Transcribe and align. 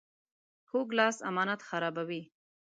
کوږ 0.69 0.87
لاس 0.99 1.17
امانت 1.29 1.61
خرابوي 1.69 2.21